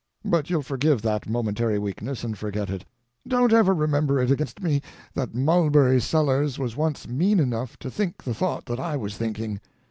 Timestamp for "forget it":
2.35-2.85